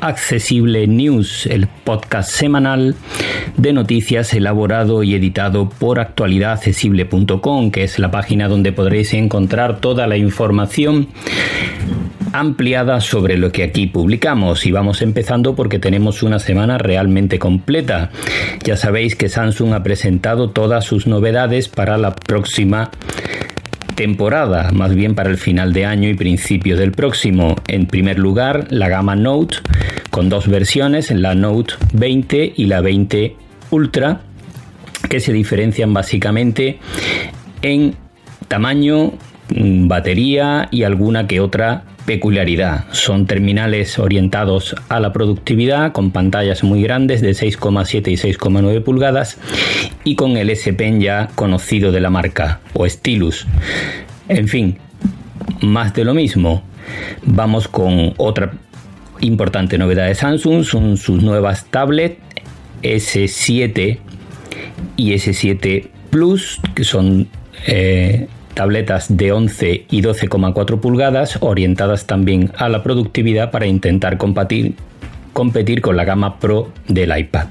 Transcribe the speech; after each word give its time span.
Accesible 0.00 0.86
News, 0.86 1.46
el 1.46 1.66
podcast 1.66 2.30
semanal 2.30 2.94
de 3.56 3.72
noticias 3.72 4.34
elaborado 4.34 5.02
y 5.02 5.14
editado 5.14 5.68
por 5.68 6.00
actualidadaccesible.com, 6.00 7.70
que 7.70 7.84
es 7.84 7.98
la 7.98 8.10
página 8.10 8.48
donde 8.48 8.72
podréis 8.72 9.14
encontrar 9.14 9.80
toda 9.80 10.06
la 10.06 10.16
información 10.16 11.08
ampliada 12.32 13.00
sobre 13.00 13.38
lo 13.38 13.50
que 13.52 13.62
aquí 13.62 13.86
publicamos 13.86 14.66
y 14.66 14.72
vamos 14.72 15.00
empezando 15.00 15.54
porque 15.54 15.78
tenemos 15.78 16.22
una 16.22 16.38
semana 16.38 16.78
realmente 16.78 17.38
completa. 17.38 18.10
Ya 18.64 18.76
sabéis 18.76 19.16
que 19.16 19.28
Samsung 19.28 19.72
ha 19.72 19.82
presentado 19.82 20.50
todas 20.50 20.84
sus 20.84 21.06
novedades 21.06 21.68
para 21.68 21.96
la 21.96 22.14
próxima 22.14 22.90
temporada, 23.96 24.70
más 24.72 24.94
bien 24.94 25.16
para 25.16 25.30
el 25.30 25.38
final 25.38 25.72
de 25.72 25.86
año 25.86 26.08
y 26.08 26.14
principios 26.14 26.78
del 26.78 26.92
próximo. 26.92 27.56
En 27.66 27.86
primer 27.86 28.18
lugar, 28.18 28.68
la 28.70 28.88
gama 28.88 29.16
Note, 29.16 29.56
con 30.10 30.28
dos 30.28 30.46
versiones, 30.46 31.10
la 31.10 31.34
Note 31.34 31.74
20 31.94 32.52
y 32.56 32.66
la 32.66 32.80
20 32.80 33.34
Ultra, 33.70 34.20
que 35.10 35.18
se 35.18 35.32
diferencian 35.32 35.92
básicamente 35.92 36.78
en 37.62 37.96
tamaño, 38.46 39.14
mm, 39.54 39.88
batería 39.88 40.68
y 40.70 40.84
alguna 40.84 41.26
que 41.26 41.40
otra 41.40 41.84
peculiaridad. 42.06 42.86
Son 42.92 43.26
terminales 43.26 43.98
orientados 43.98 44.74
a 44.88 45.00
la 45.00 45.12
productividad 45.12 45.92
con 45.92 46.12
pantallas 46.12 46.62
muy 46.62 46.82
grandes 46.82 47.20
de 47.20 47.32
6,7 47.32 48.08
y 48.08 48.14
6,9 48.14 48.82
pulgadas 48.82 49.38
y 50.04 50.14
con 50.14 50.36
el 50.36 50.50
S 50.50 50.72
Pen 50.72 51.00
ya 51.00 51.28
conocido 51.34 51.92
de 51.92 52.00
la 52.00 52.10
marca 52.10 52.60
o 52.72 52.88
Stylus. 52.88 53.46
En 54.28 54.48
fin, 54.48 54.78
más 55.60 55.92
de 55.94 56.04
lo 56.04 56.14
mismo. 56.14 56.62
Vamos 57.24 57.68
con 57.68 58.14
otra 58.16 58.52
importante 59.20 59.76
novedad 59.76 60.06
de 60.06 60.14
Samsung, 60.14 60.64
son 60.64 60.96
sus 60.96 61.22
nuevas 61.22 61.66
tablets 61.66 62.20
S7 62.82 63.98
y 64.96 65.12
S7 65.12 65.88
Plus, 66.10 66.60
que 66.74 66.84
son 66.84 67.28
eh, 67.66 68.28
tabletas 68.56 69.14
de 69.14 69.32
11 69.32 69.84
y 69.90 70.02
12,4 70.02 70.80
pulgadas 70.80 71.38
orientadas 71.40 72.06
también 72.06 72.50
a 72.56 72.70
la 72.70 72.82
productividad 72.82 73.50
para 73.50 73.66
intentar 73.66 74.16
competir, 74.16 74.74
competir 75.34 75.82
con 75.82 75.94
la 75.94 76.06
gama 76.06 76.40
Pro 76.40 76.72
del 76.88 77.16
iPad. 77.16 77.48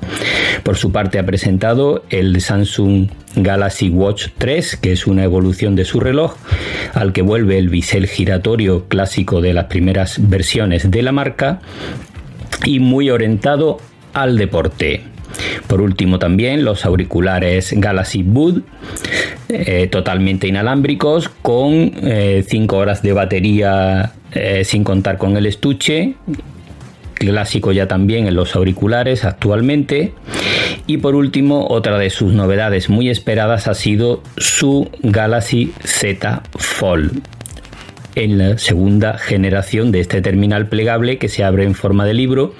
Por 0.63 0.77
su 0.77 0.91
parte 0.91 1.19
ha 1.19 1.25
presentado 1.25 2.03
el 2.09 2.41
Samsung 2.41 3.09
Galaxy 3.35 3.89
Watch 3.89 4.29
3, 4.39 4.77
que 4.77 4.93
es 4.93 5.05
una 5.05 5.23
evolución 5.23 5.75
de 5.75 5.85
su 5.85 5.99
reloj, 5.99 6.35
al 6.95 7.13
que 7.13 7.21
vuelve 7.21 7.59
el 7.59 7.69
bisel 7.69 8.07
giratorio 8.07 8.87
clásico 8.87 9.41
de 9.41 9.53
las 9.53 9.65
primeras 9.65 10.17
versiones 10.27 10.89
de 10.89 11.03
la 11.03 11.11
marca 11.11 11.61
y 12.65 12.79
muy 12.79 13.11
orientado 13.11 13.77
al 14.13 14.37
deporte. 14.37 15.14
Por 15.67 15.81
último 15.81 16.19
también 16.19 16.63
los 16.63 16.85
auriculares 16.85 17.73
Galaxy 17.75 18.23
Bud 18.23 18.61
eh, 19.49 19.87
totalmente 19.91 20.47
inalámbricos 20.47 21.29
con 21.29 21.91
5 21.93 22.01
eh, 22.03 22.79
horas 22.79 23.01
de 23.01 23.13
batería 23.13 24.13
eh, 24.31 24.63
sin 24.63 24.83
contar 24.83 25.17
con 25.17 25.37
el 25.37 25.45
estuche 25.45 26.15
clásico 27.15 27.71
ya 27.71 27.87
también 27.87 28.27
en 28.27 28.35
los 28.35 28.55
auriculares 28.55 29.23
actualmente. 29.23 30.13
Y 30.87 30.97
por 30.97 31.15
último 31.15 31.67
otra 31.69 31.97
de 31.97 32.09
sus 32.09 32.33
novedades 32.33 32.89
muy 32.89 33.09
esperadas 33.09 33.67
ha 33.67 33.73
sido 33.73 34.21
su 34.37 34.89
Galaxy 35.01 35.73
Z 35.83 36.43
Fold 36.51 37.21
en 38.15 38.37
la 38.37 38.57
segunda 38.57 39.17
generación 39.17 39.91
de 39.91 39.99
este 39.99 40.21
terminal 40.21 40.67
plegable 40.67 41.17
que 41.17 41.29
se 41.29 41.43
abre 41.43 41.63
en 41.65 41.75
forma 41.75 42.05
de 42.05 42.13
libro. 42.13 42.55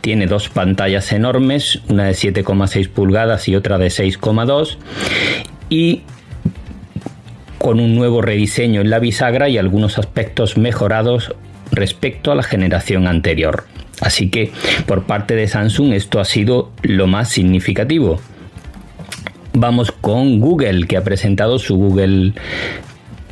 Tiene 0.00 0.26
dos 0.26 0.48
pantallas 0.48 1.12
enormes, 1.12 1.80
una 1.88 2.04
de 2.04 2.12
7,6 2.12 2.88
pulgadas 2.88 3.48
y 3.48 3.56
otra 3.56 3.78
de 3.78 3.88
6,2 3.88 4.78
y 5.68 6.02
con 7.58 7.78
un 7.78 7.94
nuevo 7.94 8.22
rediseño 8.22 8.80
en 8.80 8.90
la 8.90 9.00
bisagra 9.00 9.48
y 9.48 9.58
algunos 9.58 9.98
aspectos 9.98 10.56
mejorados 10.56 11.34
respecto 11.72 12.32
a 12.32 12.34
la 12.34 12.42
generación 12.42 13.06
anterior. 13.06 13.64
Así 14.00 14.30
que 14.30 14.50
por 14.86 15.04
parte 15.04 15.36
de 15.36 15.46
Samsung 15.46 15.92
esto 15.92 16.20
ha 16.20 16.24
sido 16.24 16.70
lo 16.82 17.06
más 17.06 17.28
significativo. 17.28 18.20
Vamos 19.52 19.92
con 19.92 20.40
Google, 20.40 20.86
que 20.86 20.96
ha 20.96 21.04
presentado 21.04 21.58
su 21.58 21.76
Google 21.76 22.32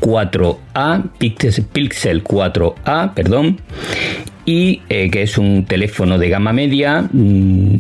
4A, 0.00 1.10
Pixel 1.18 2.24
4A, 2.24 3.14
perdón, 3.14 3.60
y 4.44 4.82
eh, 4.88 5.10
que 5.10 5.22
es 5.22 5.38
un 5.38 5.64
teléfono 5.64 6.18
de 6.18 6.28
gama 6.28 6.52
media. 6.52 7.08
Mm, 7.12 7.76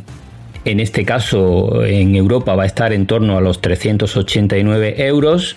en 0.64 0.80
este 0.80 1.06
caso, 1.06 1.82
en 1.84 2.14
Europa 2.14 2.54
va 2.54 2.64
a 2.64 2.66
estar 2.66 2.92
en 2.92 3.06
torno 3.06 3.38
a 3.38 3.40
los 3.40 3.62
389 3.62 5.06
euros, 5.06 5.56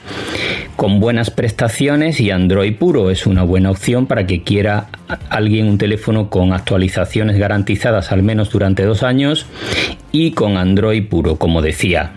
con 0.78 1.02
buenas 1.02 1.30
prestaciones 1.32 2.22
y 2.22 2.32
Android 2.32 2.74
puro. 2.78 3.12
Es 3.12 3.26
una 3.26 3.44
buena 3.44 3.72
opción 3.72 4.06
para 4.06 4.26
que 4.26 4.44
quiera 4.44 4.88
alguien 5.30 5.68
un 5.68 5.78
teléfono 5.78 6.30
con 6.30 6.54
actualizaciones 6.54 7.38
garantizadas 7.38 8.14
al 8.14 8.24
menos 8.24 8.52
durante 8.52 8.84
dos 8.84 9.04
años 9.04 9.48
y 10.14 10.32
con 10.32 10.56
Android 10.56 11.06
puro, 11.06 11.36
como 11.36 11.62
decía. 11.62 12.14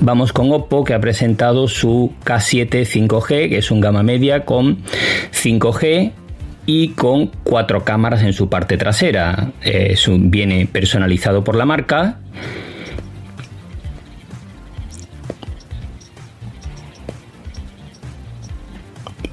Vamos 0.00 0.32
con 0.32 0.52
Oppo 0.52 0.84
que 0.84 0.94
ha 0.94 1.00
presentado 1.00 1.66
su 1.66 2.12
K7 2.24 2.86
5G, 2.86 3.48
que 3.48 3.58
es 3.58 3.70
un 3.72 3.80
gama 3.80 4.04
media 4.04 4.44
con 4.44 4.78
5G 5.32 6.12
y 6.66 6.90
con 6.90 7.32
cuatro 7.42 7.84
cámaras 7.84 8.22
en 8.22 8.32
su 8.32 8.48
parte 8.48 8.76
trasera. 8.76 9.50
viene 10.06 10.66
personalizado 10.70 11.42
por 11.42 11.56
la 11.56 11.64
marca. 11.64 12.20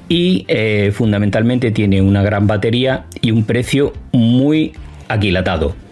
Y 0.08 0.44
eh, 0.48 0.90
fundamentalmente 0.92 1.70
tiene 1.70 2.02
una 2.02 2.22
gran 2.22 2.48
batería 2.48 3.06
y 3.20 3.30
un 3.30 3.44
precio 3.44 3.92
muy 4.12 4.72
aquilatado. 5.08 5.85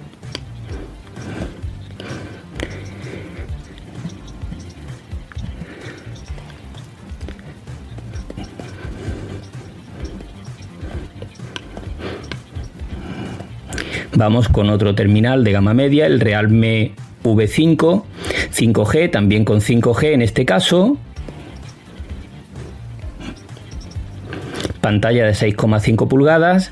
Vamos 14.16 14.48
con 14.48 14.70
otro 14.70 14.94
terminal 14.94 15.42
de 15.42 15.52
gama 15.52 15.75
media, 15.75 16.06
el 16.06 16.20
Realme 16.20 16.92
V5, 17.25 18.04
5G, 18.52 19.10
también 19.10 19.44
con 19.44 19.60
5G 19.60 20.12
en 20.12 20.22
este 20.22 20.44
caso. 20.44 20.97
Pantalla 24.80 25.26
de 25.26 25.32
6,5 25.32 26.06
pulgadas 26.06 26.70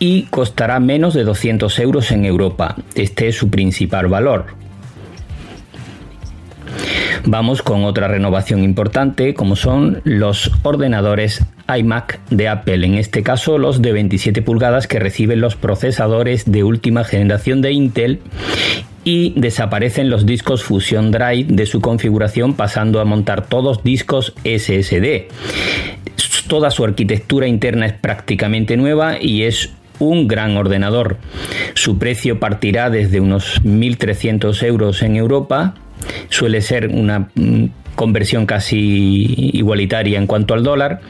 y 0.00 0.24
costará 0.24 0.80
menos 0.80 1.14
de 1.14 1.22
200 1.22 1.78
euros 1.78 2.10
en 2.10 2.24
Europa. 2.24 2.76
Este 2.96 3.28
es 3.28 3.36
su 3.36 3.48
principal 3.48 4.08
valor. 4.08 4.46
Vamos 7.26 7.62
con 7.62 7.84
otra 7.84 8.08
renovación 8.08 8.64
importante 8.64 9.34
como 9.34 9.54
son 9.54 10.00
los 10.04 10.50
ordenadores 10.62 11.44
iMac 11.76 12.20
de 12.30 12.48
Apple, 12.48 12.86
en 12.86 12.94
este 12.94 13.22
caso 13.22 13.58
los 13.58 13.82
de 13.82 13.92
27 13.92 14.42
pulgadas 14.42 14.86
que 14.86 14.98
reciben 14.98 15.40
los 15.40 15.56
procesadores 15.56 16.50
de 16.50 16.64
última 16.64 17.04
generación 17.04 17.60
de 17.60 17.72
Intel 17.72 18.20
y 19.04 19.32
desaparecen 19.36 20.10
los 20.10 20.26
discos 20.26 20.64
Fusion 20.64 21.10
Drive 21.10 21.46
de 21.48 21.66
su 21.66 21.80
configuración 21.80 22.54
pasando 22.54 23.00
a 23.00 23.04
montar 23.04 23.46
todos 23.46 23.82
discos 23.82 24.34
SSD. 24.44 25.28
Toda 26.48 26.70
su 26.70 26.84
arquitectura 26.84 27.46
interna 27.46 27.86
es 27.86 27.92
prácticamente 27.92 28.76
nueva 28.76 29.16
y 29.20 29.42
es 29.42 29.70
un 29.98 30.28
gran 30.28 30.56
ordenador. 30.56 31.18
Su 31.74 31.98
precio 31.98 32.40
partirá 32.40 32.90
desde 32.90 33.20
unos 33.20 33.62
1.300 33.64 34.62
euros 34.62 35.02
en 35.02 35.16
Europa. 35.16 35.74
Suele 36.30 36.62
ser 36.62 36.88
una 36.88 37.28
mm, 37.34 37.66
conversión 37.94 38.46
casi 38.46 39.50
igualitaria 39.52 40.18
en 40.18 40.26
cuanto 40.26 40.54
al 40.54 40.62
dólar 40.62 41.00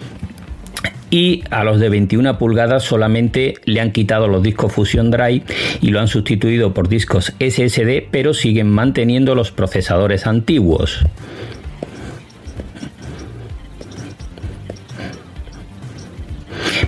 y 1.10 1.42
a 1.50 1.64
los 1.64 1.80
de 1.80 1.88
21 1.88 2.38
pulgadas 2.38 2.84
solamente 2.84 3.54
le 3.64 3.80
han 3.80 3.92
quitado 3.92 4.28
los 4.28 4.42
discos 4.42 4.72
Fusion 4.72 5.10
Drive 5.10 5.42
y 5.80 5.90
lo 5.90 6.00
han 6.00 6.08
sustituido 6.08 6.74
por 6.74 6.88
discos 6.88 7.32
SSD, 7.38 8.08
pero 8.10 8.34
siguen 8.34 8.68
manteniendo 8.68 9.34
los 9.34 9.50
procesadores 9.50 10.26
antiguos. 10.26 11.04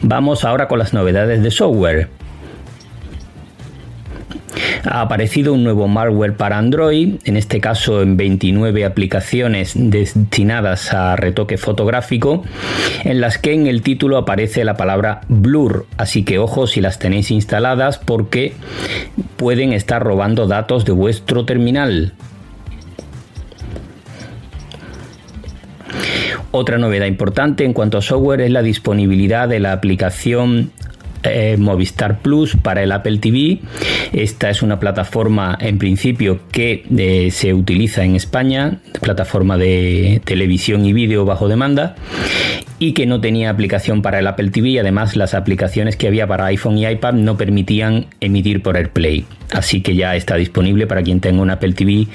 Vamos 0.03 0.45
ahora 0.45 0.69
con 0.69 0.79
las 0.79 0.93
novedades 0.93 1.43
de 1.43 1.51
software 1.51 2.20
ha 4.85 5.03
aparecido 5.03 5.53
un 5.53 5.65
nuevo 5.65 5.88
malware 5.88 6.37
para 6.37 6.59
Android, 6.59 7.17
en 7.25 7.37
este 7.37 7.61
caso 7.61 8.03
en 8.03 8.17
29 8.17 8.85
aplicaciones 8.85 9.73
destinadas 9.75 10.93
a 10.93 11.17
retoque 11.17 11.59
fotográfico, 11.59 12.44
en 13.05 13.21
las 13.21 13.38
que 13.38 13.53
en 13.53 13.67
el 13.67 13.82
título 13.82 14.17
aparece 14.19 14.65
la 14.65 14.77
palabra 14.77 15.23
blur, 15.29 15.87
así 15.97 16.25
que 16.25 16.38
ojo 16.38 16.67
si 16.67 16.81
las 16.81 16.99
tenéis 16.99 17.31
instaladas 17.31 17.99
porque 17.99 18.55
pueden 19.37 19.73
estar 19.73 20.03
robando 20.03 20.47
datos 20.47 20.85
de 20.85 20.93
vuestro 20.93 21.44
terminal. 21.44 22.15
Otra 26.53 26.79
novedad 26.79 27.06
importante 27.06 27.65
en 27.65 27.73
cuanto 27.73 27.99
a 27.99 28.03
software 28.03 28.41
es 28.41 28.50
la 28.50 28.62
disponibilidad 28.62 29.49
de 29.49 29.61
la 29.61 29.73
aplicación 29.73 30.73
eh, 31.23 31.57
Movistar 31.59 32.21
Plus 32.21 32.57
para 32.57 32.83
el 32.83 32.93
Apple 32.93 33.19
TV. 33.19 33.61
Esta 34.13 34.51
es 34.51 34.63
una 34.63 34.81
plataforma 34.81 35.57
en 35.61 35.79
principio 35.79 36.41
que 36.51 36.85
eh, 36.97 37.31
se 37.31 37.55
utiliza 37.55 38.05
en 38.05 38.17
España, 38.17 38.79
plataforma 39.01 39.57
de 39.57 40.21
televisión 40.25 40.85
y 40.85 40.93
vídeo 40.93 41.25
bajo 41.25 41.49
demanda 41.49 41.97
y 42.79 42.95
que 42.95 43.07
no 43.07 43.21
tenía 43.21 43.51
aplicación 43.51 44.03
para 44.03 44.19
el 44.19 44.27
Apple 44.27 44.51
TV. 44.51 44.81
Además, 44.81 45.15
las 45.15 45.35
aplicaciones 45.35 45.97
que 45.97 46.09
había 46.09 46.27
para 46.27 46.47
iPhone 46.47 46.79
y 46.79 46.87
iPad 46.87 47.13
no 47.13 47.37
permitían 47.37 48.07
emitir 48.21 48.63
por 48.63 48.77
AirPlay. 48.77 49.27
Así 49.53 49.83
que 49.83 49.95
ya 49.95 50.17
está 50.17 50.37
disponible 50.37 50.87
para 50.87 51.03
quien 51.03 51.21
tenga 51.21 51.43
un 51.43 51.51
Apple 51.51 51.75
TV 51.75 52.07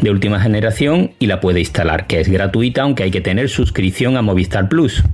de 0.00 0.10
última 0.10 0.40
generación 0.40 1.12
y 1.18 1.26
la 1.26 1.40
puede 1.40 1.60
instalar, 1.60 2.06
que 2.06 2.20
es 2.20 2.28
gratuita, 2.28 2.82
aunque 2.82 3.04
hay 3.04 3.10
que 3.10 3.20
tener 3.20 3.48
suscripción 3.48 4.16
a 4.16 4.22
Movistar 4.22 4.68
Plus. 4.68 5.04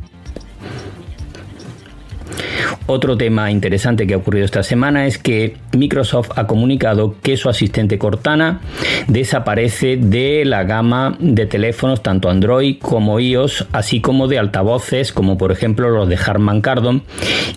Otro 2.87 3.17
tema 3.17 3.51
interesante 3.51 4.07
que 4.07 4.13
ha 4.13 4.19
ocurrido 4.19 4.45
esta 4.45 4.63
semana 4.63 5.07
es 5.07 5.17
que 5.17 5.57
Microsoft 5.73 6.33
ha 6.37 6.47
comunicado 6.47 7.15
que 7.23 7.39
su 7.39 7.49
asistente 7.49 7.99
Cortana 7.99 8.61
desaparece 9.09 9.97
de 9.97 10.45
la 10.45 10.65
gama 10.65 11.17
de 11.19 11.47
teléfonos 11.47 12.03
tanto 12.03 12.29
Android 12.29 12.77
como 12.79 13.19
iOS, 13.19 13.67
así 13.73 14.03
como 14.03 14.29
de 14.29 14.39
altavoces 14.39 15.13
como 15.13 15.39
por 15.39 15.51
ejemplo 15.51 15.89
los 15.89 16.11
de 16.11 16.19
Harman 16.19 16.61
Kardon 16.61 17.03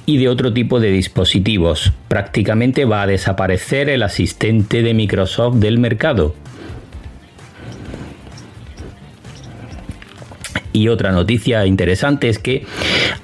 y 0.06 0.18
de 0.18 0.30
otro 0.30 0.54
tipo 0.54 0.80
de 0.80 0.92
dispositivos. 0.92 1.92
Prácticamente 2.08 2.86
va 2.86 3.02
a 3.02 3.08
desaparecer 3.08 3.90
el 3.90 4.04
asistente 4.04 4.82
de 4.82 4.94
Microsoft 4.94 5.58
del 5.58 5.78
mercado. 5.78 6.36
Y 10.78 10.90
otra 10.90 11.12
noticia 11.12 11.66
interesante 11.66 12.30
es 12.30 12.38
que 12.38 12.64